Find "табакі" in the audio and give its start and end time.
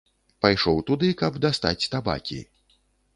1.97-2.39